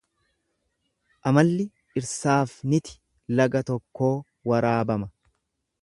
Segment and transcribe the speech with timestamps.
[1.31, 2.97] Amalli dhirsaaf niti
[3.41, 4.13] laga tokkoo
[4.55, 5.15] waraabama.